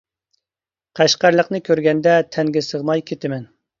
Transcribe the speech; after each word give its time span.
،قەشقەرلىكنى 0.99 1.61
كۆرگەندە 1.67 2.17
تەنگە 2.37 2.65
سىغماي 2.69 3.05
كېتىمەن. 3.13 3.47